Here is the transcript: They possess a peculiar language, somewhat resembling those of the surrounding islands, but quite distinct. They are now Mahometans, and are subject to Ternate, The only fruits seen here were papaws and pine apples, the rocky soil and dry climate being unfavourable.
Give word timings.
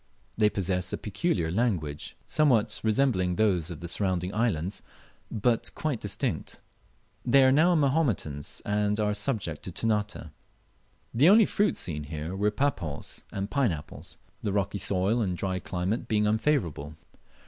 They 0.35 0.49
possess 0.49 0.91
a 0.91 0.97
peculiar 0.97 1.51
language, 1.51 2.17
somewhat 2.25 2.79
resembling 2.83 3.35
those 3.35 3.69
of 3.69 3.81
the 3.81 3.87
surrounding 3.87 4.33
islands, 4.33 4.81
but 5.29 5.69
quite 5.75 6.01
distinct. 6.01 6.59
They 7.23 7.43
are 7.43 7.51
now 7.51 7.75
Mahometans, 7.75 8.63
and 8.65 8.99
are 8.99 9.13
subject 9.13 9.61
to 9.65 9.71
Ternate, 9.71 10.31
The 11.13 11.29
only 11.29 11.45
fruits 11.45 11.81
seen 11.81 12.05
here 12.05 12.35
were 12.35 12.49
papaws 12.49 13.21
and 13.31 13.51
pine 13.51 13.71
apples, 13.71 14.17
the 14.41 14.51
rocky 14.51 14.79
soil 14.79 15.21
and 15.21 15.37
dry 15.37 15.59
climate 15.59 16.07
being 16.07 16.25
unfavourable. 16.25 16.95